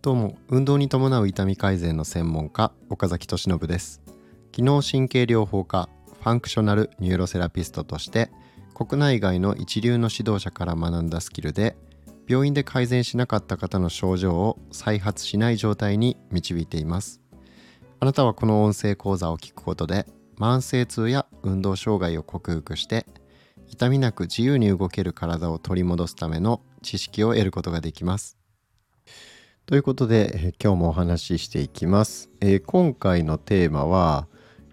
[0.00, 4.00] どうも運動に伴う痛み改善の専門家岡崎俊信です。
[4.52, 5.88] 機能神経療法家
[6.20, 8.30] ファンクショナルニューロセラピストとして
[8.74, 11.76] 国内外の一流の指導者から学んだスキルで
[12.26, 17.20] 病院で改善しなかった方の症状を再発しない状態に導いています。
[18.00, 20.06] あなたはこの音声講座を聞くことで
[20.38, 23.06] 慢性痛や運動障害を克服して
[23.70, 28.38] 痛みなく自由に動ける体を取り戻すための知識を得ることができます
[29.66, 32.30] ということで、え今日もお話ししていきます。
[32.40, 34.26] えー、今回のテーマは、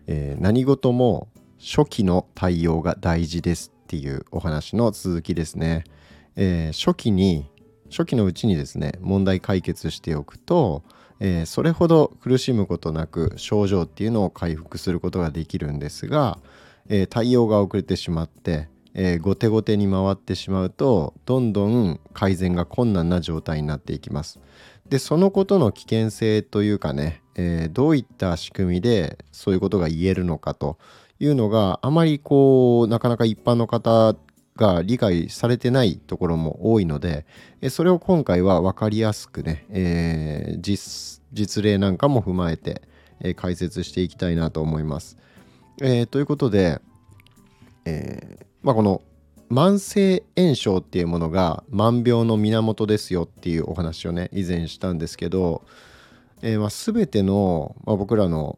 [0.08, 1.28] えー、何事も
[1.60, 5.84] 初期の対応が大事ですっていうお話の続きですね。
[6.38, 7.52] えー、初期に
[7.90, 10.84] 初期のうちにですね問題解決しておくと、
[11.20, 16.40] えそれほど苦しむことなく症状っていうのを回復することができるんですが、
[16.88, 24.40] え対応が遅れてしまってえー、後手後手に回ってしまうとどんどん改善が困難な状態になっていきます。
[24.90, 30.78] でそのことの危険性というかね、えー、どういった仕組みでそういうことが言えるのかと
[31.20, 34.16] いうのがあまりこうなかなか一般の方
[34.56, 37.26] が理解されてないところも多いので、
[37.70, 42.82] それを今回は分かりやすくね、えー、実実例なんかも踏まえて、
[43.20, 45.18] え解説していきたいなと思います。
[45.82, 46.80] えー、ということで、
[47.84, 49.04] えーまあ、この
[49.52, 55.64] 慢性炎症っていうものが万病の源ですよっていうお話をね以前したんですけど、
[56.42, 58.58] えー、ま全ての、まあ、僕らの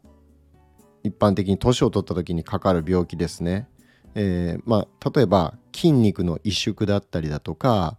[1.03, 3.67] 一般的に年を取った時にかかる病気ですね、
[4.15, 7.97] えー、まあ例えば筋肉の萎縮だったりだとか、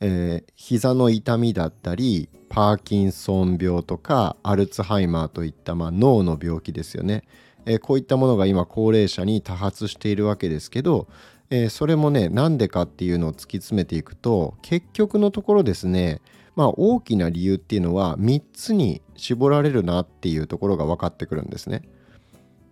[0.00, 7.22] えー、膝の痛みだったりパーキンソン病とかアルツハイマーといった、まあ、脳の病気ですよね、
[7.66, 11.06] え、こういったものが今高齢者に多発しているわけですけど
[11.50, 16.20] えー、それもねなんでかっていうのを突き詰めていくと結局のところですね
[16.54, 21.82] まあ大きな理由っていうのは3つに絞られるなっていうところが分かってくるんですね。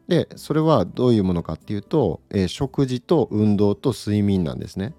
[0.08, 4.94] でそれはどういうものかっていうと、えー、食事と運動と睡眠なんですね。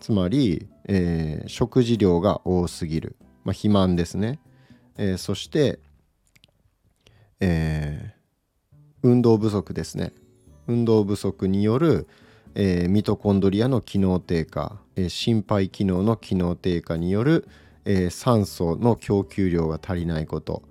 [0.00, 4.40] つまり、えー、食事量が多すぎる、まあ、肥満ですね。
[4.96, 5.78] えー、そして、
[7.38, 8.14] え
[9.02, 10.12] 運動不足ですね。
[10.66, 12.08] 運動不足による、
[12.54, 17.48] えー、ミトコンドリアの機能低下、えー、心肺機能の機能低下による、
[17.84, 20.62] えー、酸素の供給量が足りないこと、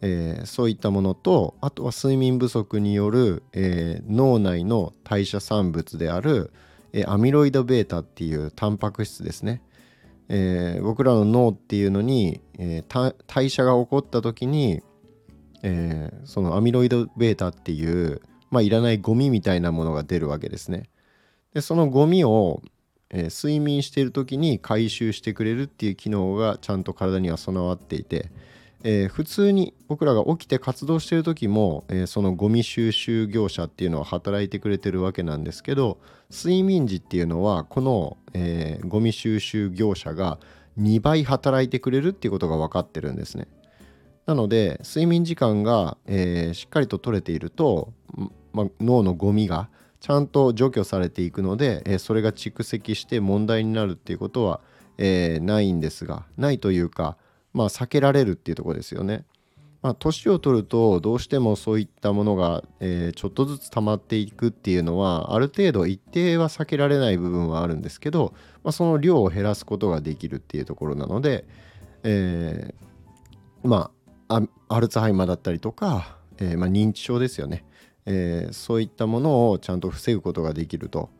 [0.00, 6.52] えそういったものとあとは睡眠不足による、え脳内の代謝産物である、
[6.92, 9.62] えアミロイド β っていうタンパク質ですね、
[10.28, 12.84] え僕らの脳っていうのに、え
[13.26, 14.82] 代謝が起こった時に、
[15.62, 18.20] えそのアミロイド β っていう
[18.54, 20.84] まあ、いらないゴミみたいなものが出るわけですね。
[21.54, 22.62] でそのゴミを、
[23.10, 28.30] えー、睡眠している時に回収してくれるっていう機能がちゃんと体には備わっていて、
[28.82, 35.98] えー、普通に僕らが起きて活動している時も、えー、そのゴミ収集業者っていうのは働いてくれてるわけなんですけど
[36.30, 40.38] 睡眠時っていうのはこの、えー、ゴミ収集業者が
[40.78, 43.46] 2倍働いてくれるっていうことが分かってるんですね。
[44.26, 47.92] なので睡眠時間が、えー、しっかりと取れていると、
[48.52, 49.68] ま、脳のゴミが
[50.04, 54.60] ちゃんと除去されていくので、えそれが蓄積して問題になるっていうことは、
[54.98, 57.16] えー、ないんですがないというか
[57.54, 59.24] まあ避けられるっていうところですよね。
[59.80, 71.46] まあ、年を取るとどうしてもそういったものが、えー、ちょっとずつ溜まっていくっていうのはある程度一定は避けられない部分はあるんですけど、まあ、その量を減らすことができるっていうところなので、
[72.02, 73.90] えー、ま
[74.28, 77.64] あアルツハイマーだったりとか、えー、まあ、認知症ですよね、
[78.06, 81.10] えー、そういったものをちゃんと防ぐことができると。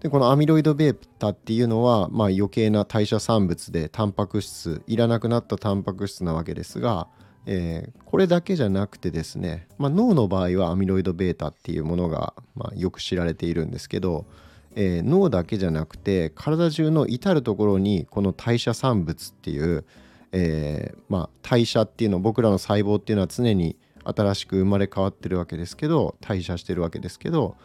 [0.00, 7.06] でこのアミロイド β っていうのは、まあ、余計な代謝産物でタンパク質いらなくなったタンパク質なわけですが、
[7.46, 14.26] えー、これだけじゃなくてですね、まあ、脳の場合はアミロイド β っていうものが、まあ、よく知られているんですけど、
[14.74, 19.84] えー、脳だけじゃなくて体中の至る所にこの代謝産物っていう、
[20.32, 27.56] えー、まあ、代謝っていうの僕らの細胞っていうのは常に新しく生まれ変わってるわけですけど代謝してるわけですけど、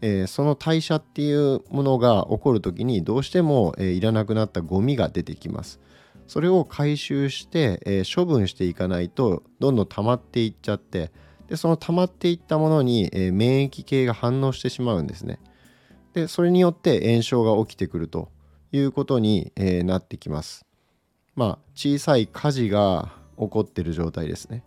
[0.00, 5.80] えー、その代謝っていうものが起こる時にどうしても、えー、いらなくなったゴミが出てきます。
[6.26, 11.12] それを回収して、えー、処分していかないとどんどん溜まっていっちゃって
[11.48, 15.38] でその溜まっていったものに、え免疫系が反応してしまうんですね。
[16.12, 18.30] でそれによって炎症が起きてくると
[18.72, 20.66] いうことに、えなってきます。
[21.34, 24.64] まあ小さい火事が起こってる状態ですね。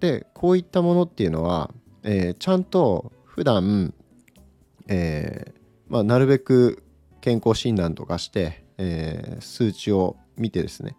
[0.00, 1.72] でこういったものっていうのは、
[2.02, 3.94] えー、ちゃんと普段、
[4.88, 6.82] えーまあ、なるべく
[7.20, 10.96] 健康診断とかして、えー、数値を見てですね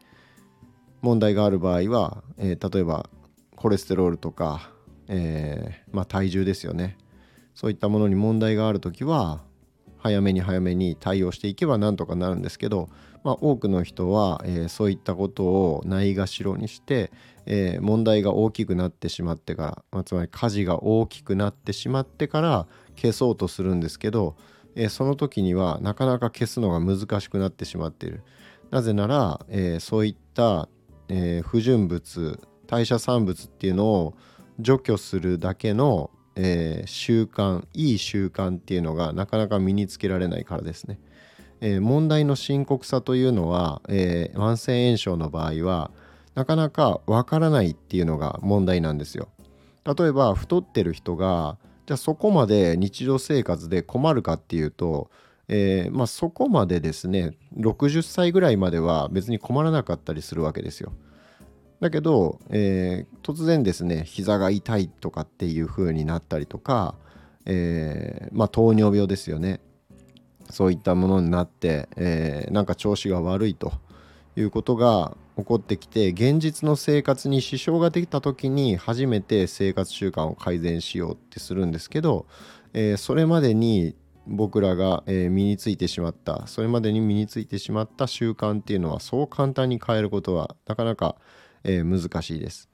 [1.01, 3.09] 問題がある場合は、えー、例えば
[3.55, 4.71] コレステロールとか、
[5.07, 6.97] えー、まあ、体重ですよね。
[7.55, 9.41] そういったものに問題がある時は
[9.97, 12.89] 早めに早めに対応していけばなんとかなるんですけど、
[13.23, 17.11] まあ、多くの人は、えー、そういったことをないがしろにして、
[17.45, 24.35] えー、問題が大きくなってしまってから、まあ、つまり火事が大きくなってしまってから消そうとするんですけど、
[24.75, 28.23] えー、その時にはなかなか消すのが難しくなってしまっている。
[28.71, 30.67] なぜなら、えそういった、
[31.07, 32.37] え不純物
[32.67, 34.13] 代謝産物っていうのを
[34.59, 40.99] 除去するだけのえ、習慣いい習慣っていうのがなかなか身につけられないからですね、
[41.61, 45.91] えー、問題の深刻さというのは、えー、慢性炎症の場合は
[46.35, 49.29] なかなかわからないっていうのが問題なんですよ
[49.85, 55.09] 例えば太ってる人がじゃあそこまで日常生活で困るかっていうと、
[55.47, 60.91] えまあ、そこまでですね60歳ぐらいまでは別に困らなかったりするわけですよ。
[61.79, 66.95] だけど、えー、突然ですね膝が痛いとかっていう風になったりとか、
[67.45, 69.61] えー、まあ、糖尿病ですよね
[70.49, 73.73] そういったものになって、えー、なんか調子が悪いと
[74.35, 82.25] いうことが起こってきて現実の生活に支障ができた時に初めて生活習慣を改善しようってするんですけど、
[82.73, 83.95] えー、それまでに
[84.29, 91.15] 僕らが、え身についてしまったそれまでに身についてしまった習慣っていうのはそう簡単に変えることはなかなか
[91.67, 92.69] え、難しいです。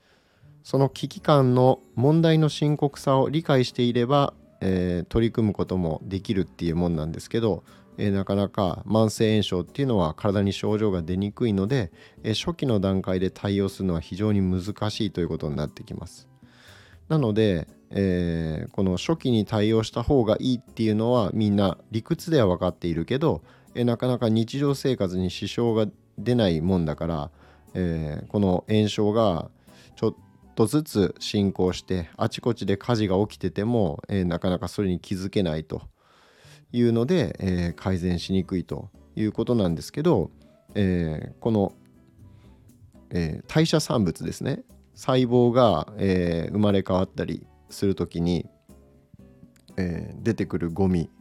[0.63, 4.33] その危機感の問題の深刻さを理解していれば、
[4.63, 7.63] えー、取り組むこともできるっていうもんなんですけど、
[7.97, 11.91] えー、なかなか慢性炎症っていうのは体に症状が出にくいので、
[12.23, 16.27] えー、初期の段階で対応するのは非常に難しいということになってきます。
[17.09, 23.43] なので、えー、この初期に対応した方がいいっていうのはみんな理屈では分かっているけど、
[23.75, 27.29] えー、なかなか日常生活に支障が出ないもんだから
[27.73, 29.49] えー、この炎症が
[29.95, 30.15] ちょっ
[30.55, 35.83] とずつ進行してあちこちで火事が起きてても、えー、なかなかそれに気づけないと
[36.71, 40.31] いうので、えー、改善しにくいということなんですけど、
[40.75, 41.73] えこの、
[43.11, 44.63] え代謝産物ですね。
[44.95, 48.47] 細胞が、え生まれ変わったりする時に、
[49.77, 51.11] え出てくるゴミ。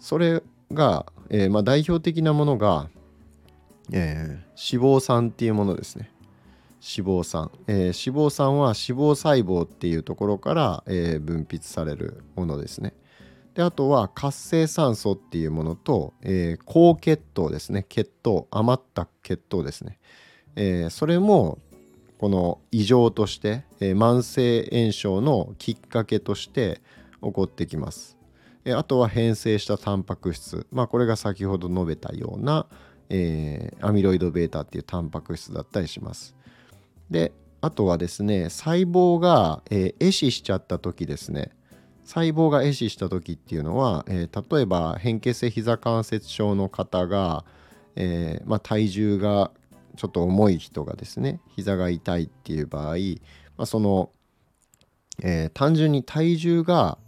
[0.00, 0.42] それ
[0.72, 2.90] が、えまあ、代表的なものが
[3.92, 6.10] え、脂肪酸っていうものですね。
[6.86, 12.92] 脂肪酸、えー、脂肪酸は脂肪細胞っていうところから、えー、分泌されるものですね。
[13.54, 17.86] であとは活性酸素っていうものと、えー、高血糖ですね。
[17.88, 19.98] 血糖余った血糖ですね、
[20.56, 21.58] えー、それも
[22.18, 26.82] この異常として、えー、慢性炎症のきっかけとして
[27.22, 28.18] 起こってきます、
[28.64, 30.66] えー、あとは変性したタンパク質。
[30.70, 32.66] まあこれが先ほど述べたような、
[33.08, 36.34] えー、アミロイド β っていうタンパク質だったりします。
[37.14, 41.52] であとはですね細胞が、えー、壊死しちゃった時ですね。
[42.04, 47.44] 細胞が壊死した時っていうのは、えー、例えば変形性膝関節症の方が、
[47.94, 49.52] えーまあ、体重が
[49.96, 52.96] ちょっと重い人がですね膝が痛いっていう場合、
[53.56, 54.10] まあ、その、
[55.22, 56.98] えー、単純に体重が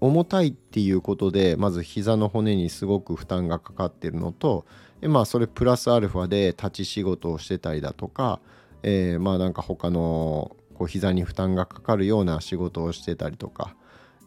[0.00, 4.66] 重たいっていうことでまず膝の骨にすごく負担がかかってるのと
[5.00, 8.40] でまあそれプラスアルファで立ち仕事をしてたりだとか、
[8.82, 13.76] えー、まあなんか他のこう膝に負担がかかるような仕事をしてたりとか、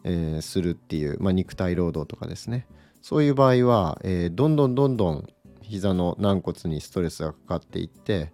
[0.04, 2.66] えー、するっていう、まあ、肉体労働とかですね
[3.02, 5.26] そういう場合は、えー、どんどんどんどん
[5.62, 8.32] 膝の軟骨にストレスがかかっていって、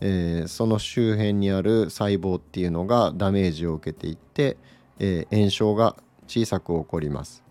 [0.00, 4.58] えー、その周辺にある細胞っていうのがダメージを受けていって、
[4.98, 5.96] えー、炎症が
[6.26, 7.42] 小さく起こります。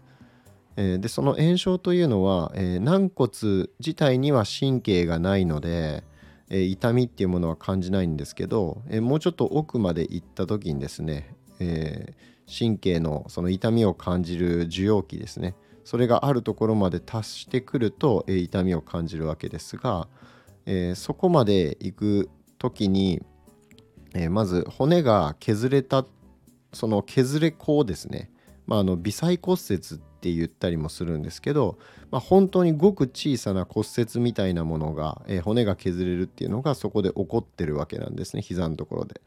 [0.79, 3.31] えでその炎症というのは、え軟骨
[3.79, 6.03] 自体には神経がないので、
[6.49, 12.13] え痛みっていうものは感じないんですけど、えもうちょっと奥まで行った時にですね、え
[12.47, 15.55] 神経のその痛みを感じる受容器ですね。
[15.83, 20.07] それがあるところまで達してくると、え痛みを感じるわけですが、
[20.65, 23.21] えそこまで行く時に、
[24.13, 26.05] えまず骨が削れた
[26.73, 28.29] その削れ口ですね、
[28.65, 31.77] まあ、あの微細骨折っって言ったりもするんですけど、
[32.11, 39.21] まあ、本当にごく小さな骨折みたいなものが、えー、骨が削れるっていうのがそこで起こってるわけなんですね膝のところで。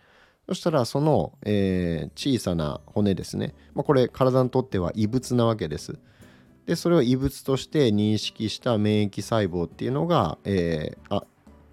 [0.47, 5.99] そしたらその、えー、小さな骨ですね、まあ、これ体にとっては異物なわけです。
[6.67, 11.25] でそれを異物として認識した免疫細胞っていうのが、えー、あ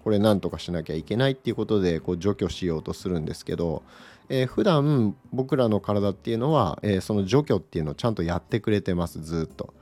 [0.04, 3.82] これなんとかしなきゃいけないっていうことでこう除去しようとするんですけど、
[4.28, 9.74] えー、普段僕らの体っていうのは、えー、その除去っていうのをちゃんとやってくれてますずっと。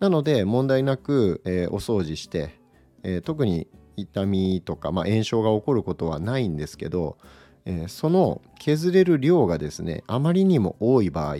[0.00, 2.58] なので問題なく、えー、お掃除して、
[3.04, 7.18] えー、特に痛みとか、まあ、炎症が起こることはないんですけど、
[7.64, 11.36] えー、その削れる量がですねあまりにも多い場合、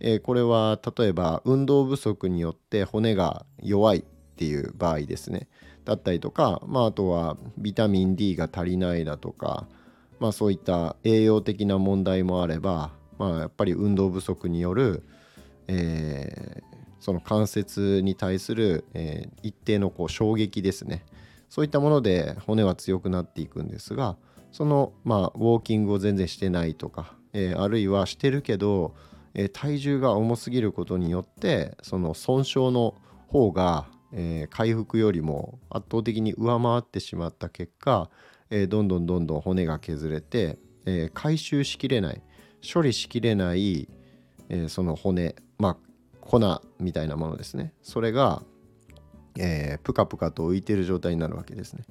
[0.00, 4.02] えこれは例えば運動不足によって骨が弱いっ
[4.36, 5.48] ていう場合ですね
[5.84, 9.66] だったりとか、まあ、あとはビタミン D が足りないだとか、
[10.20, 15.02] まあ、そういった栄養的な問題もあれば、まあ、やっぱり運動不足による、
[15.68, 21.04] えー、その関節に対する、えー、一定のこう衝撃ですね。
[21.54, 24.16] そういったもので骨は強くなっていくんですが
[24.50, 28.96] そのまあウォーキングを全然してないとか、えー、あるいはしてるけど、
[29.34, 32.96] えー、体重が重すぎることによってその損傷の
[33.28, 38.10] 方が、えー、回復よりも圧倒的に上回ってしまった結果、
[38.56, 42.22] えどんどんどんどん骨が削れて、え回収しきれない
[42.72, 43.88] 処理しきれない、
[44.48, 45.76] えその骨まあ
[46.20, 46.40] 粉
[46.78, 47.74] みたいなものですね。
[47.82, 48.42] それが、
[49.38, 51.84] えー、プカプカと浮いてる状態になるわけですね。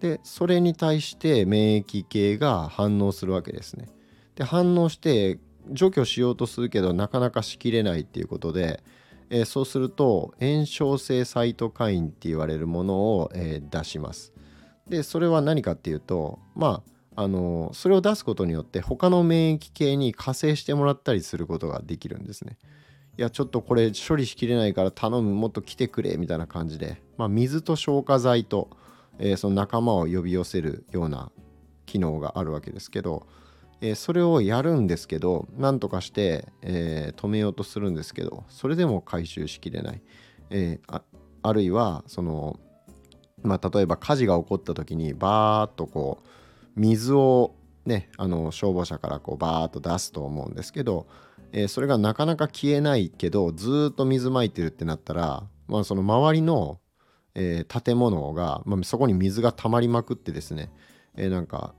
[0.00, 3.88] でそれに対して免疫系が反応するわけですね。
[4.34, 5.38] で反応して
[5.70, 8.82] 除去しようとするけどなかなかしきれないっていうことで、
[9.30, 14.31] えー、そうすると炎症性サイトカインって言われるものを、えー、出します。
[14.88, 22.56] でそれは何かっていうとまああのそれを出すことによって他の免疫系に加勢してもらったりすることができるんですね。
[23.18, 28.70] いやちょっとこれ処理しきれないから頼むもっと来てくれみたいな感じで、まあ、水と消火剤と、
[29.18, 31.30] えー、その仲間を呼び寄せるような
[31.84, 33.26] 機能があるわけですけど、
[33.82, 40.02] えー、それをやるんですけどなんとかして、えー、止めようとするんですけどそれでも回収しきれない、
[40.48, 41.02] えあ
[41.42, 42.58] あるいはその
[43.42, 46.28] まあ例えば火事が起こった時にバーッとこう
[46.76, 47.54] 水を
[47.86, 51.06] ねあの消防車からこうバーッと出すと思うんですけど
[51.52, 56.80] えー、それがなかなか消えないけどずっと水まいてるってなったら、まあ、その周りの、
[57.34, 60.70] えー、建物が、まあ、そこに水が溜まりまくってですね、
[61.14, 61.74] えー、なんか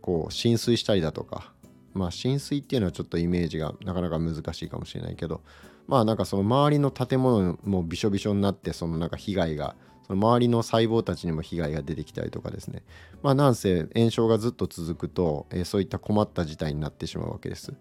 [0.00, 1.52] こう浸水したりだとか
[1.92, 5.42] まあ浸水っていうのはちょっとイメージがなかなか難しいかもしれないけど
[5.88, 9.74] まあなんかその周りの建物もびしょびしょになってそのなんか被害が
[10.06, 12.82] その周りの細胞たちにも被害が出てきたりとかですね。
[13.22, 17.74] まあなんせ炎症がずっと続くと、えー、そういった困った事態になってしまうわけです。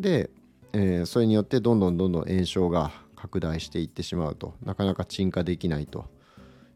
[0.00, 0.30] で、
[0.72, 4.54] えー、それによってどんどんどんどん炎症が拡大していってしまうと。
[4.64, 6.06] なかなか鎮火できないと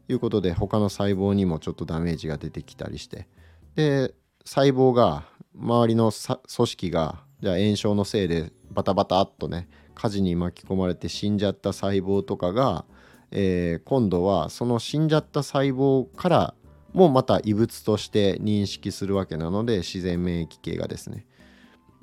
[0.07, 3.27] いうことで他の細胞にもちょっとダメージが出てきたりして。
[3.75, 4.13] で
[4.45, 12.85] 細胞が周りの組織がじゃあ炎症のせいでバタバタっとね火事に巻き込まれて死んじゃった細胞とかが、
[13.31, 16.53] えー、今度はその死んじゃった細胞から
[16.93, 21.25] もまた異物として認識するわけなので自然免疫系がですね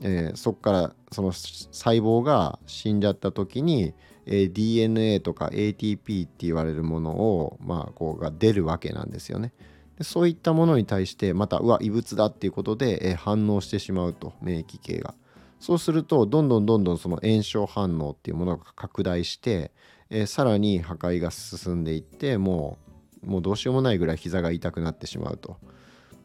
[0.02, 3.94] えー、そこからその細胞が死んじゃった時に、
[4.26, 9.52] え、DNA とか ATP って言われるものを、まあ、こうが出るわけなんですよね。
[9.98, 15.14] でそういったものに対してまたうわ異物だっていうことで、え、反応してしまうと免疫系が。
[15.60, 19.70] そうするとどんどんどんどんその炎症反応っていうものが拡大して、
[20.14, 22.78] えー、さらに破壊が進んでいっても
[23.24, 25.56] うもうどうしようもないぐらい膝が痛くなってしまうと、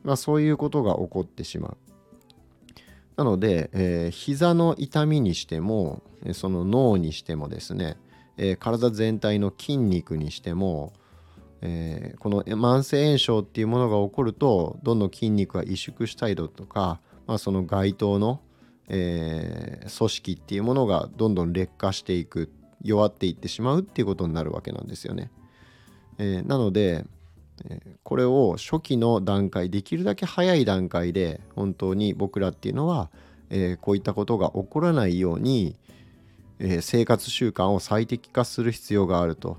[0.03, 1.77] まあ、そういうことが起こってしまう。
[3.15, 6.03] なので、えー、膝の痛みにしても
[6.33, 7.97] その脳にしてもですね、
[8.37, 10.93] えー、体全体の筋肉にしても、
[11.61, 18.41] えー、この慢性炎症っていうものが起こるとどんどん筋肉が萎縮したりだとか、まあ、その該当の、
[18.87, 22.51] えー、組織っていうものがどんどん劣化していく
[22.81, 25.31] 弱っていってしまうっていうことになるわけなんですよね。
[26.17, 27.05] えー、なので、
[28.03, 33.09] これを初期の段階できるだけ早い段階で本当に僕らっていうのは、
[33.49, 35.75] えー、こういったことが起こらないように、
[36.59, 39.57] えー、生活習慣を最適化する必要があると。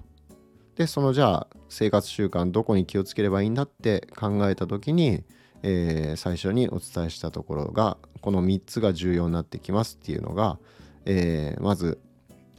[0.77, 5.25] でそのじゃあ生活習慣どこに気をつければいいんだって考えた時に、
[5.65, 10.59] えー、最初にお伝えしたところがこの3つが重要になってきますっていうのが、
[11.05, 11.99] えまず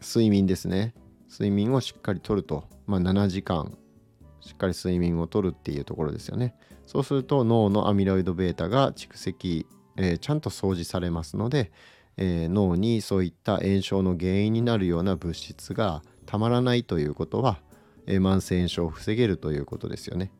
[0.02, 0.94] 睡眠ですね
[1.30, 3.78] 睡眠をしっかりとると、まあ、7時間
[4.42, 6.56] しっかり睡眠をとるっていうところですよね。
[6.86, 11.72] そうすると脳のアミロイド β が蓄積、えー、ちゃんと掃除されますので、
[12.18, 17.60] えー、脳にそういった炎症の原因になるような物質がたまらないということは、
[18.08, 20.32] えー、慢性炎症を防げるということですよね。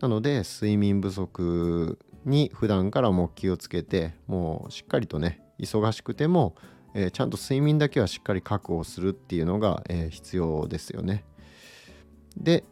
[0.00, 6.54] なので睡眠不足に普段からも気をつけてもうしっかりとね忙しくても、
[6.94, 11.24] えー、ちゃんと睡眠だけはしっかり確保するっていうのが、えー、必要ですよね。
[12.36, 12.64] で、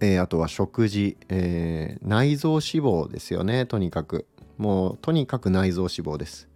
[0.00, 6.48] えー、あとは食事、えー、内臓脂肪ですよねとにかくもうとにかく内臓脂肪です、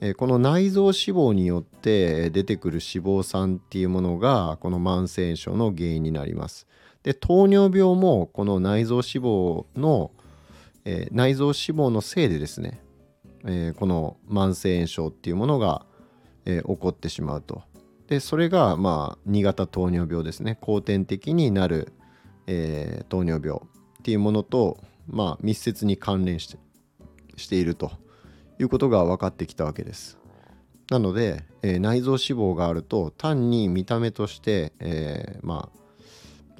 [0.00, 6.66] えこの内臓脂肪によって出てくる脂肪酸っていうものがこの慢性炎症の原因になります。
[7.02, 10.10] で糖尿病もこの内臓脂肪の、
[10.84, 12.80] えー、内臓脂肪のせいでですね、
[13.44, 15.86] えー、この慢性炎症っていうものが、
[16.44, 17.62] えー、起こってしまうと。
[18.08, 21.92] でそれがまあ2型糖尿病ですね後天的になる、
[22.48, 26.58] え糖尿病っていうものと、まあ、密接に関連して
[27.36, 27.92] していると
[28.58, 30.18] いうことが分かってきたわけです。
[30.90, 35.80] なので、え内臓脂肪があると単に見た目として、えまあ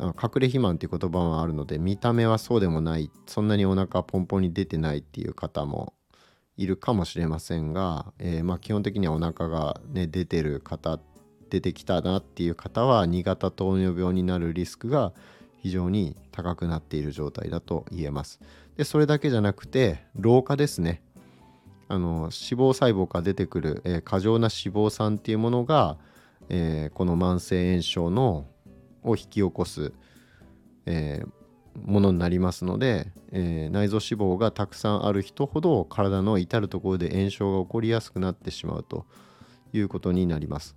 [0.00, 5.92] 隠れ肥満っていう言葉もあるので見た目はそうでもないそんなにお腹ポンポンに出てないっていう方も
[6.60, 11.00] いるかもしれませんが、えー、まあ基本的にはお腹がね出てる方
[11.48, 15.14] 出てきたなっていう方は2型糖尿病になるリスクが
[15.62, 18.40] 非常に高くなっている状態だと言えます。
[18.76, 21.02] でそれだけじゃなくて老化ですね。
[21.88, 25.96] あの脂肪細胞から出てくる、えー、過剰な脂肪酸っていうものが、
[26.50, 28.46] えー、この慢性炎症の
[29.02, 29.92] を引き起こす、
[30.84, 31.28] えー、
[31.76, 39.06] ものになりますので、えー、内臓脂肪がたくさんある人ほど体の至る所で炎症が起こりやすくなってしまうと
[39.72, 40.76] いうことになります。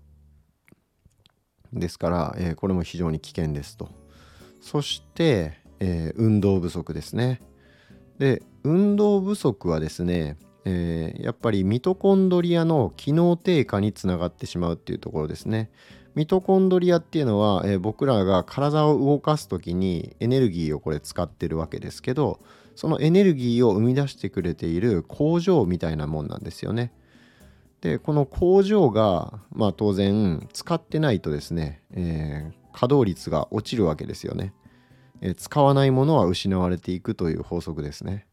[1.71, 3.89] ですから、えー、これも非常に危険ですと。
[4.62, 7.41] そして、え運動不足ですね。
[8.17, 15.69] で運動不足はですね、えやっぱりミトコンドリアの機能低下につながってしまうっていうところですね。
[16.15, 22.39] ミトコンドリアっていうのは、えー、僕らが体を動かす時にエネルギーをこれ使ってるわけですけど
[22.75, 26.91] そのエネルギーを生み出してくれている工場みたいなもんなんですよね。
[27.82, 34.53] でこの工場が、まあ、当然使ってないとですね、えー、稼働率が落ちるわけですよね、
[35.20, 38.25] えー、使わないものは失われていくという法則ですね。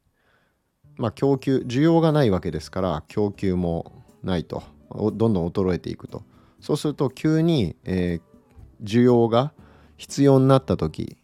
[0.96, 4.62] まあ供給需要がないわけですから供給もないと
[4.94, 6.22] どんどん衰えていくと。
[6.60, 9.52] そうすると急に、えー、需要が
[9.96, 11.16] 必要になった時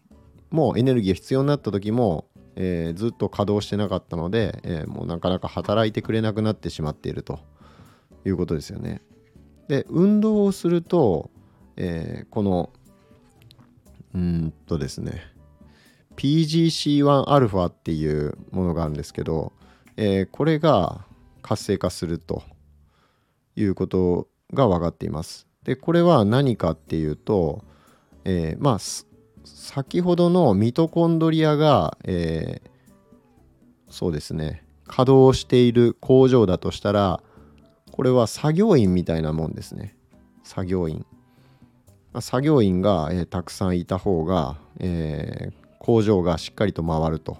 [0.49, 2.25] もうエネルギーが必要になった時も、
[2.55, 7.39] えー、ずっと稼働してなかったので、えー、もうなかなか働いてくれなくなってしまっていると
[8.25, 9.01] いうことですよね。
[9.67, 11.29] で運動をすると、
[11.75, 12.69] えー、この
[14.15, 15.21] うんとですね
[16.15, 19.53] PGC1α っていうものがあるんですけど、
[19.97, 21.05] えー、これが
[21.41, 22.43] 活性化すると
[23.55, 25.47] いうことが分かっています。
[25.63, 27.63] でこれは何かっていうと、
[28.23, 28.77] えー、まあ
[29.43, 32.69] 先ほどのミトコンドリアが、えー、
[33.91, 37.21] そうですね稼働している工場だとしたら
[37.91, 39.95] これは作業員みたいなもんですね。
[40.43, 41.05] 作業員、
[42.13, 47.37] まあ、作業員が、えー、たくさんいた方が、えー、工場がしっかりと回ると。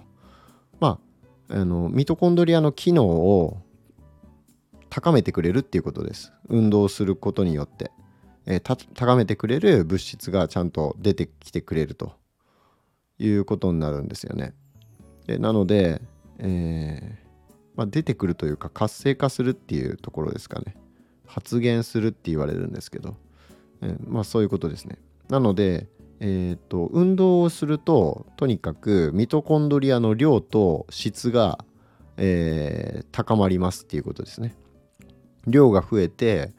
[0.80, 0.98] ま
[1.48, 3.56] ああのミトコンドリアの機能を
[4.98, 6.32] 高めてくれるっていうことです。
[6.48, 7.92] 運動することによって、
[8.46, 12.14] えー、高めてくれる物質がちゃんと出てきてくれると
[13.20, 14.54] いうことになるんですよね。
[15.28, 16.02] でなので、
[16.38, 17.28] えー、
[17.76, 20.74] まあ、出てくるというか活性化するっていうところですかね。
[21.26, 23.14] 発現するって言われるんですけど、
[23.82, 24.98] えー、まあそういうことですね。
[25.28, 25.86] なので、
[26.18, 31.64] えーと、と運動をするととにかくミトコンドリアの量と質が、
[32.16, 34.56] えー、高まりますっていうことですね。
[35.46, 36.52] 量が増えて、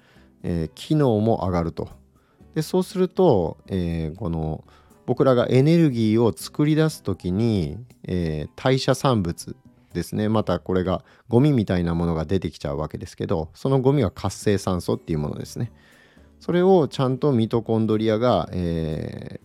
[0.43, 1.89] えー、機能も上がると。
[2.55, 4.63] でそうすると、えー、この
[5.05, 9.55] 僕らがエネルギーを作り出す時に、えー、代謝産物
[9.93, 15.71] ですねまたこれがゴミみたいなものが出てきちゃうわけですけどそのゴミは活性酸素っていうものですね。
[16.39, 19.41] それをちゃんとミトコンドリアが、え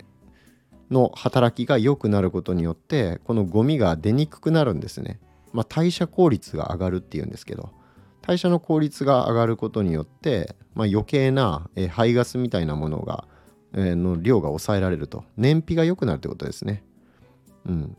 [0.90, 5.18] ー、の働きが良くなることによってこのゴミが出にくくなるんですね。
[5.52, 7.70] まあ、代謝効率が上がるっていうんですけど。
[8.26, 13.28] 代謝の効率が上がることによって、まあ、余計な、え排ガスみたいなものが、
[13.74, 16.82] えー、の量が抑えられると燃費が良くなるということですね。
[17.66, 17.96] うん、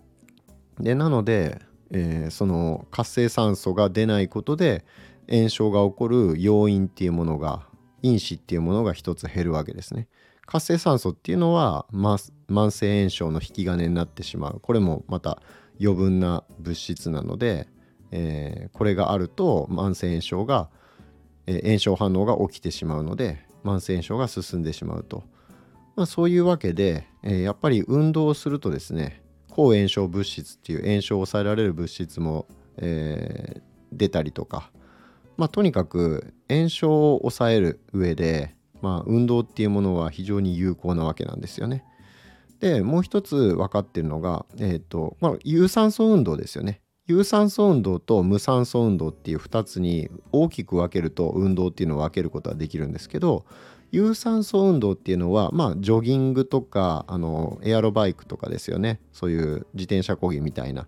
[0.80, 1.62] でなので、
[1.92, 4.84] えー、その活性酸素が出ないことで
[5.30, 7.68] 炎症が起こる要因っていうものが
[8.02, 10.08] 因子っていうものが一つ減るわけですね。
[10.48, 12.16] 活性酸素っていうのは、ま、
[12.50, 15.42] 慢性炎症の引き金になってしまうこれもまた
[15.80, 17.68] 余分な物質なので、
[18.17, 20.69] えー、これがあると慢性炎症が、
[21.47, 25.23] えー、炎症反応が起きてしまうので慢性炎症が進んでしまうと、
[25.97, 32.45] まあ、そういうわけで、えー、やっぱり運動をするとですね抗炎症物質っていう炎症を抑えられる物質も、
[32.78, 33.62] え
[33.93, 34.69] 出たりとか、
[35.38, 41.86] まあ、とにかく炎症を抑える上で、まあ、運動っていうものは非常に有効なわけなんですよね。
[42.60, 46.82] でもう一つ分かってるのが、えーとまあ、有酸素運動ですよね。
[47.08, 53.46] 有酸素運動と無酸素運動っていう2つに大きく分けると運動っていうのを分けることはできるんですけど
[53.91, 59.00] 有酸素運動っていうのはまあジョギングとかあのエアロバイクとかですよね。
[59.13, 60.88] そういう自転車こぎみたいな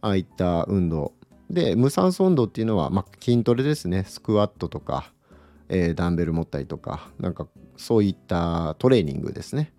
[0.00, 1.12] ああいった運動。
[1.50, 4.04] で無酸素運動っていうのは、まあ、筋トレですね。
[4.08, 5.12] スクワットとか、
[5.68, 7.46] えー、ダンベル持ったりとかなんか
[7.76, 9.72] そういったトレーニングですね。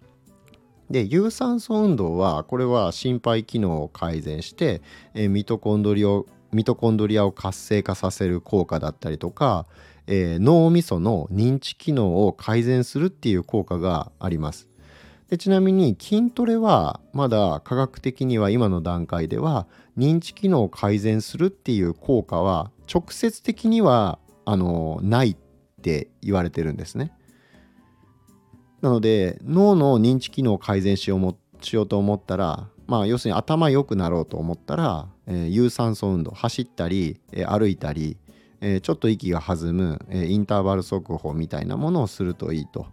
[0.91, 4.81] で有酸素運動はこれは心肺機能を改善して、
[5.13, 9.65] え、ミトコンドリアミトコンドリアを活性化させる効果だったりとか、
[10.05, 14.67] えー、脳みその認知機能を改善するっていう効果があります
[15.29, 19.65] でちなみに筋トレはまだ科学的には今の段階では
[19.97, 25.37] 認知機能を改善するっていう効果は直接的にはあのないっ
[25.81, 27.13] て言われてるんですね。
[28.81, 38.17] なので脳の認知機能を改善しようもしようと思ったらまあ要するに頭良くなろうと思ったら、えー、有酸素運動走ったり、えー、歩いたり、
[38.59, 42.87] えー、ちょっと息が弾む、えインターバル速報みたいなものをするといいと。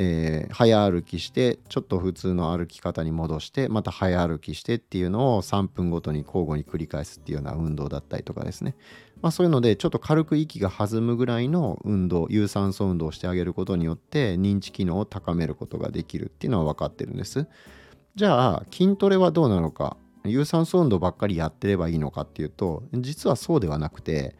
[0.00, 8.76] えー、早歩きしてちょっと普通の歩き方に戻してまた早歩きしてっていうのを3分ごとに交互に繰り返すっていうような運動だったりとかですね、
[9.22, 17.48] まあ、そういうのでちょっと軽く息が弾むぐらいの運動有酸素運動をしてあげることによって認知機能を高めることができるっていうのは分かってるんです。
[18.14, 19.96] じゃあ筋トレはどうなのか。
[20.24, 24.36] 有酸素運動ばっかりやってればいいのかっていうと実はそうではなくて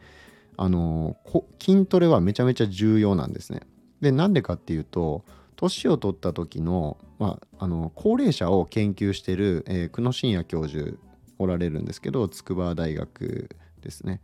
[0.55, 1.17] あの
[1.59, 3.61] 筋トレはめちゃめちゃ重要なんですね。
[4.01, 5.23] でなんでかっていうと
[5.59, 10.97] 年を取った時の,、まあ、あの高齢者を研究してる、えー、久野真也教授
[11.37, 13.49] おられるんですけど筑波大学
[13.81, 14.21] ですね。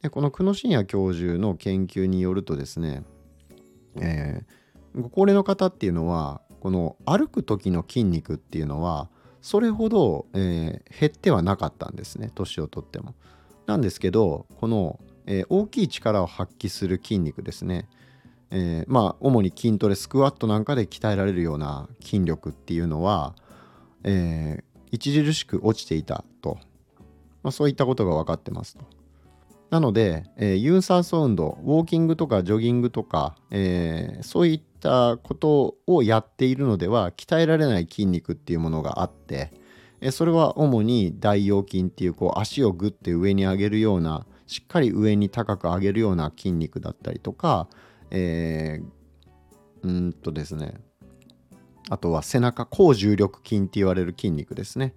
[0.00, 3.04] でこの久野真也教授の研究によるとですね、
[3.96, 9.10] えー、ご高齢の方っていうのはこの歩く時の筋肉っていうのは
[9.42, 13.14] それほど、えー、減ってはなかったんですね年をとっても。
[13.66, 17.86] なんですけどこの、えー、大きい力を発揮する筋肉ですね
[18.50, 23.34] えー、まあ主に筋トレスクワットなんかで鍛えられるような筋力っていうのは、
[24.04, 26.58] えー、著しく落ちていたと、
[27.42, 28.84] まあ、そういったことが分かってますと。
[29.70, 39.52] なので、えー、有酸素運動ウォーキングとかジョギングとか、えー、そういったことをやっているのでは鍛えられない筋肉っていうものがあって、
[40.00, 47.68] えー、それは主に大腰筋っていうこう足をグッて上に上げるようなしっかり上に高く上げるような筋肉だったりとか、
[48.10, 50.74] えー、うんとですね
[51.88, 54.94] あとは背中高重力筋って言われる筋肉ですね、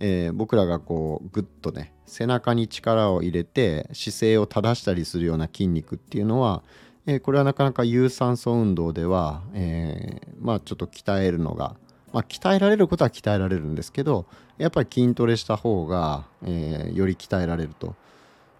[0.00, 6.62] えー、僕らがこうグッとね背中に力を入れて姿勢を正したりするような筋肉っていうのは、
[7.06, 11.76] えー、これはなかなか有酸素運動では、えー、まあちょっと鍛えるのが
[12.12, 14.24] まあ、鍛えられることは鍛えられるんですけど
[14.56, 17.94] やっぱり筋トレした方が、え、より鍛えられると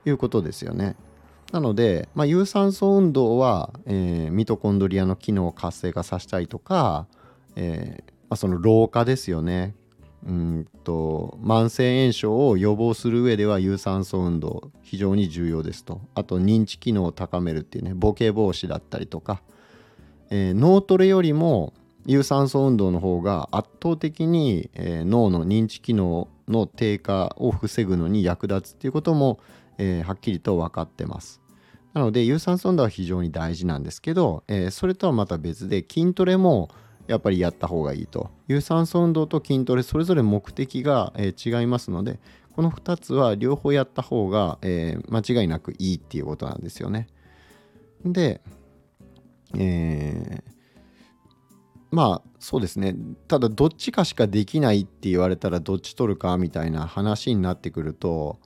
[0.04, 0.94] いうことですよね。
[1.52, 7.06] なので、まあ、有酸素運動は、えー、ミトコンドリアの機能を活性化させたりとか、
[7.54, 9.74] えーまあ、その老化ですよね。
[10.26, 16.00] うんと慢性炎症を予防する上では有酸素運動非常に重要ですと。
[16.14, 19.40] あと認知機能を高めるっていうねボケ防止だったりとか、
[20.30, 21.72] えー、脳トレよりも
[22.06, 29.40] 有酸素運動の方が圧倒的に、えー、脳の認知機能の低下を防ぐのに役立つっていうことも、
[29.78, 31.40] えー、はっきりと分かってます。
[31.96, 36.68] なので有酸素運動は非常に大事なんですけど、えー、それとはまた別で筋トレも
[37.06, 42.20] やっぱりやった方がいいと有酸素運動と筋トレそれぞれ目的が、えー、違いますので
[42.54, 47.06] この2つは両方やった方が、えー、間違いなくいいっていうことなんですよね。
[48.04, 48.40] で、
[49.56, 50.52] えー、
[51.90, 52.94] まあそうですね
[53.28, 58.38] ただどっちかしかできないって言われたらどっち取るかみたいな話になってくると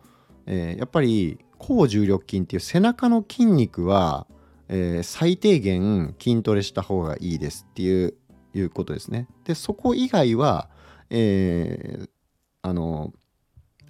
[0.53, 4.27] えー、やっぱり高重力筋っていう背中の筋肉は、
[4.69, 8.15] えー、最低限筋トレした方がいいですっていう
[8.53, 9.29] いうことですね。
[9.45, 10.69] でそこ以外は、
[11.09, 12.09] えー、
[12.63, 13.13] あの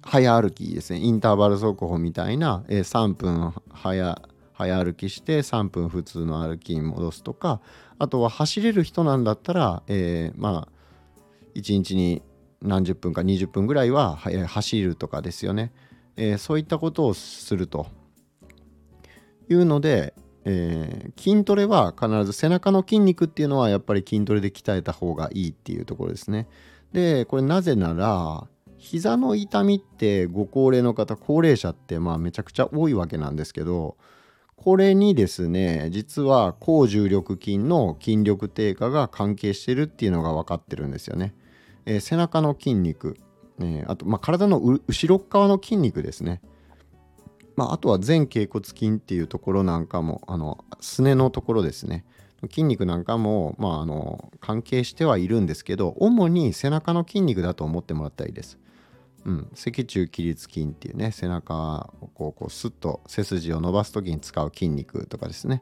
[0.03, 4.21] 早歩きですねインターバル速歩みたいな、えー、3分早
[4.53, 7.59] 早歩きして3分普通の歩きに戻すとか
[7.97, 10.71] あとは走れる人なんだったら、えー、まあ
[11.55, 12.21] 1日に
[12.61, 15.71] 何十分か20分ぐらいは走るとかですよね。
[16.17, 17.87] えー、そういったことをすると
[19.49, 20.13] いうので、
[20.45, 26.47] えー、筋トレは必ず背中の筋肉っていうのはやっぱり筋トレで鍛えた方がいいっていうところですね。
[26.93, 28.47] でこれなぜなら
[28.77, 33.95] 膝の痛みってご高齢の方高齢者ってまあめちゃくちゃ多いわけなんですけど
[34.55, 41.33] これにですね実は高重力筋の筋力低下が関係してるっていうのが分かってるんですよね。
[41.85, 43.17] えー、背中の筋肉
[43.63, 46.41] えー、あと、まあ、体の後ろ側の筋肉ですね、
[47.55, 52.05] まあ、あとは前脛骨筋っていうところなんかもあのすねのところですね。
[52.49, 58.57] 筋肉なんかも、まあ、あの関係してはいるんですけど主に背中の筋肉だと思ってもらったらいいです。
[59.23, 65.61] うん、脊柱起立筋っていうね背中をこうこうスッと背筋を伸ばす時に使う筋肉とかですね。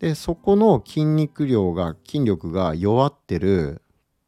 [0.00, 3.82] でそこの筋肉量が筋力が弱ってる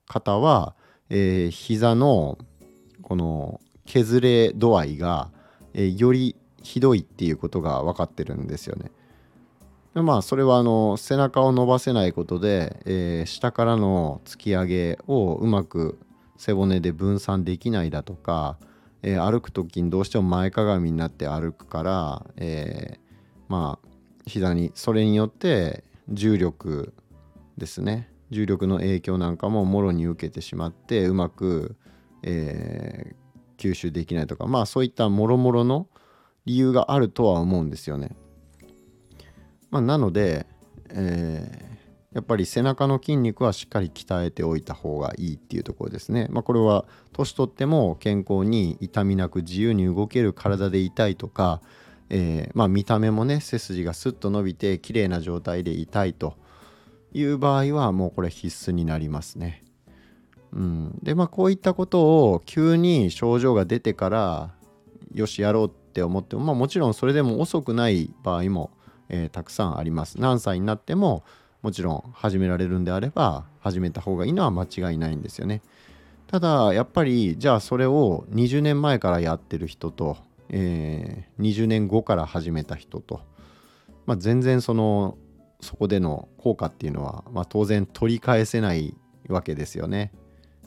[0.07, 0.77] 方は、
[1.09, 2.39] えー、膝の
[3.13, 5.31] この削れ度合いが、
[5.75, 8.91] えー、よりひどいっていうことが分かってるんですよね。
[9.93, 15.99] でまあそれはあの背中を伸ばせないことで、えー、下からの突き上げをうまく
[16.39, 18.57] 背骨で分散できないだとか、
[19.03, 22.99] えー、歩く時にどうしても前かがみになって歩くから、えー、
[23.49, 23.89] まあ
[24.25, 26.95] 膝にそれによって重力
[27.59, 31.77] ですね重力の影響なんかももろに受けてしまってうまく、
[32.23, 35.89] えー、吸収できないとかまあそういったもろもろの
[36.45, 38.11] 理由があるとは思うんですよね。
[39.71, 40.47] まあ、なので、
[40.91, 46.29] えー、やっぱり背中の筋肉はしっかり鍛えておいた方がいいっていうところですね。
[46.31, 51.63] まあ、これは年取っても健康に痛みなく自由に動ける体でいたいとか、
[52.11, 56.37] えー、まあ、見た目もね背筋がスッと伸びて綺麗な状態でいたいと
[57.15, 59.65] いう場合はもうこれ必須になりますね。
[60.53, 64.51] うん、でまあこういったことを急に症状が出てから
[65.15, 68.71] よしやろうって思っても、まあ、もちろんそれでも遅くない場合も
[69.13, 70.21] えー、たくさんあります。
[70.21, 71.23] 何歳になっても
[71.61, 75.63] もちろん始められるんであれば始めた方がいいのは間違いないんですよね。
[76.27, 80.17] ただやっぱりじゃあそれを20年前からやってる人と、
[80.49, 83.21] えー、20年後から始めた人と、
[84.07, 85.19] まあ、全然その
[85.61, 88.97] そこでの効果っていうのは、まあ、当然取り返せない
[89.29, 90.11] わけですよね。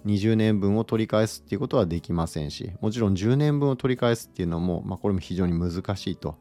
[0.05, 6.35] 20年分を取り返すっていうことはできませんしもちろん10年分を取り返すっていうのも、まあ、これも非常に難しいと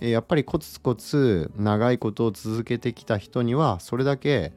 [0.00, 4.52] えやっぱりコツコツ長いことを続けてきた人にはそれだけ、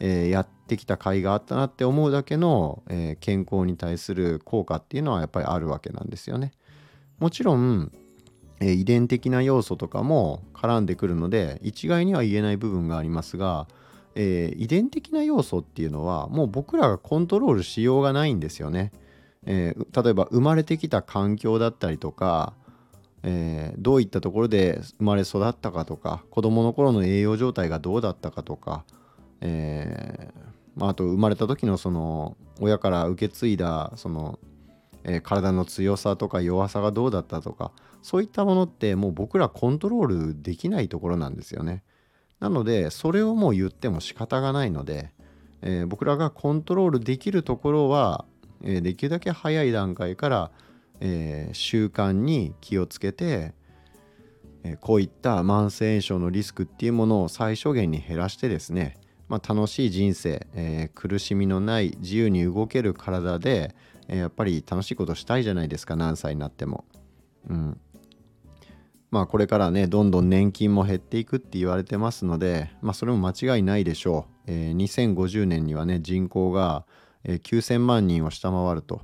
[0.00, 6.52] えやってきた甲斐があったなって思うだけの、え健康に対する効果っていうのはやっぱりあるわけなんですよね。
[7.18, 7.92] もちろん、
[8.60, 13.68] え遺伝的な要素とかも絡んでくるので一概には言えない部分がありますが、
[14.14, 18.92] えー、遺伝的な要素っていうのはもう僕らがコントロールしようがないんですよね。
[19.46, 22.54] えー、例えば生まれてきた環境だったりとか、
[23.22, 28.84] えー、どういったところで生まれ育ったかとか子どもの頃の栄養状態がどうだったかとか、
[29.40, 34.38] えーまあ、あと生まれた時のその親から受け継いだその、
[35.04, 41.82] えー、体の強さとか弱さがどうだったとかそういったものってもう僕らコントロールできないところなんですよね。
[42.40, 45.12] なのでそれをもう言っても仕方がないので、
[45.62, 48.24] えー、僕らがコントロールできるところは、
[48.62, 50.50] えー、できるだけ早い段階から
[51.00, 53.52] えー、習慣に気をつけて、
[54.62, 58.98] えー、こういった慢性炎症のリスクっていうものを最小限に減らしてですね、
[59.28, 63.74] まあ、楽しい人生、えー、苦しみのない自由に動ける体で、
[64.08, 66.84] えやっぱり楽しいことしたいじゃないですか何歳になっても。
[67.48, 67.80] うん
[69.10, 74.50] まあこれからねどんどん年金も減っていくって言われてますので、まあ、それも間違いないでしょう。
[74.52, 76.84] えー、2050年にはね人口が、
[77.24, 79.02] 9000万人を下回ると。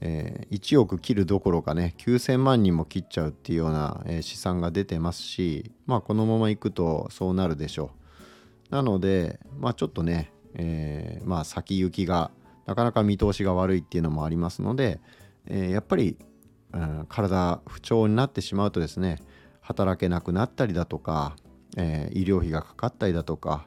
[0.00, 7.90] えー、1億切るどころかね9000万人も切っちゃうっていうような、えー、試算が出てますしまあこのままいくとそうなるでしょ
[8.70, 12.32] うなのでまあちょっとね、えー、まあ先行きが
[12.66, 15.00] なかなか見通しが悪いっていうのもありますので、
[15.46, 16.16] えやっぱり、
[16.74, 19.20] うん、体不調になってしまうとですね
[19.60, 21.36] 働けなくなったりだとか、
[21.78, 23.66] え医療費がかかったりだとか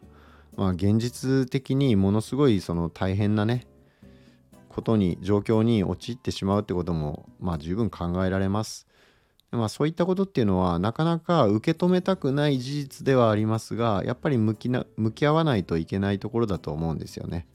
[0.56, 3.66] まあ現実的にものすごいその大変なね
[4.70, 8.88] ことに状況に陥ってしまうってこともまあ十分考えられます。
[9.52, 17.48] まあ、そういったことっていうのはなかなか受け止めたくない事実ではありますがやっぱり向きな向き合わないといけないところだと思うんですよね。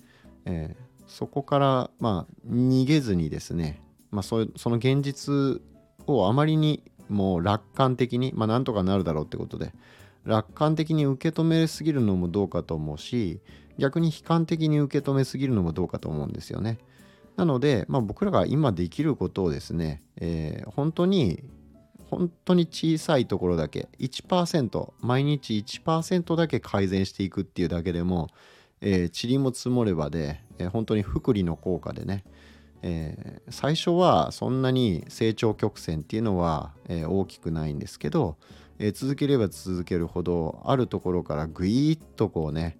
[0.47, 5.61] えー、そこからまあ逃げずにですね、まあ、そその現実
[6.07, 9.72] をあまりにもう楽観的にまあなんとかなるだろうってことで
[10.25, 13.40] 楽観的に受け止めすぎるのもどうかと思うし
[13.79, 16.79] 逆に悲観的に受け止めすぎるのもどうかと思うんですよね。
[17.37, 21.42] なので、まあ、僕らが今できることをですね、えー、本当に
[22.11, 28.29] 本当に小さいところだけ1%毎日1%だけ改善していくっていうだけでも、
[28.83, 32.25] えー、塵も積もればで、えー、本当に福利の効果でね、
[32.83, 38.37] えー、最初はそんなに成長曲線っていうのは、えー、大きくないんですけど、
[38.79, 42.79] えー、続ければ続けるほどあるところからぐいっとこうね、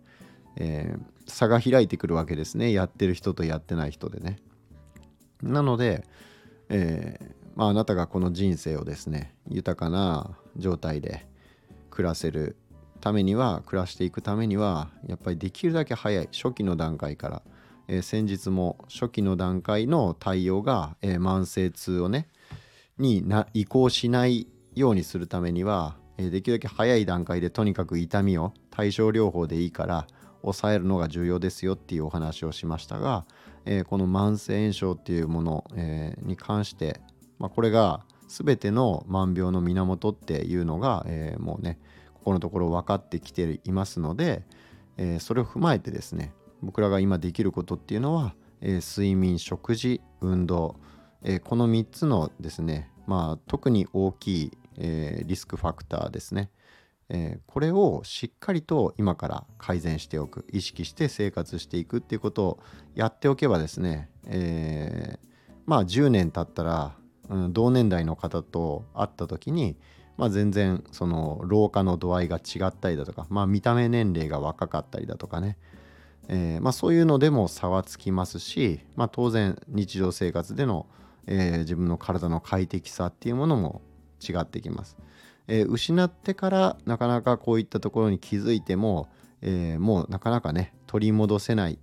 [0.57, 0.95] え、
[1.27, 2.73] 差が開いてくるわけですね。
[2.73, 4.39] やってる人とやってない人でね。
[5.43, 6.05] なので、
[6.69, 11.27] え、ま、あなたがこの人生をですね豊かな状態で
[11.91, 12.57] 暮らせる
[13.01, 17.43] ためには暮らしていくためにはやっぱりできるだけ早い初期の段階から、
[17.89, 22.29] えー、先日も初期の段階の対応が、えー、慢性痛をね
[22.99, 30.07] にな移行しないようにするためには、えー、できるだけ早い段階でとにかく痛みを対症療法でいいから
[30.43, 33.25] 抑えるのが重要ですよっていうお話をしましたが、
[33.65, 37.01] えー、この慢性炎症っていうもの、えー、に関して、
[37.39, 41.79] まあ、これが全ての万病の源っていうのが、えー、もうね
[42.15, 44.45] ここのところ分かってきていますので、
[44.97, 50.77] えそれを踏まえてですね僕らが今できることっていうのは、え睡眠食事運動、
[51.23, 56.51] えこの3つのですねまあ特に大きい、えリスクファクターですね。
[57.09, 62.59] え、これをしっかりと今から改善しておく意識して生活していくっていうことを
[62.95, 65.19] やっておけばですね、え、
[65.67, 66.97] まあ10年経ったら、
[67.29, 69.77] うん、同年代の方と会った時に、
[70.17, 75.59] まあ、全然その老化の度合いが違ったりだとか、まあ、見た目年齢が若かったりだとかね、
[76.29, 80.87] えー、まあ、そういうのでも差はつきますし、まあ、当然日常生活での、
[81.27, 83.83] えー、自分の体の快適さっていうものも
[84.27, 84.97] 違ってきます。
[85.49, 89.09] えー、失ってからなかなかこういったところに気づいても、
[89.41, 91.79] えー、もうなかなかね取り戻せない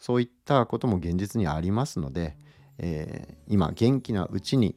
[0.00, 2.36] そういったことも現実にありますので、
[2.78, 4.76] えー、今元気なうちに、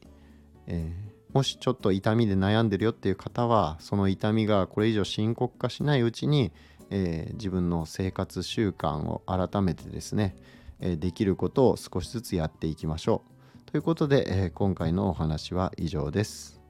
[0.68, 0.94] え
[1.34, 6.52] もしちょっと痛みで悩んでるよっていう方はその痛みがこれ以上深刻化しないうちに、
[6.89, 10.36] えー、自分の生活習慣を改めてですね、
[10.80, 13.23] えー、できることを少しずつやっていきましょ
[13.65, 13.71] う。
[13.71, 16.62] ということで、えー、今回のお話は以上です。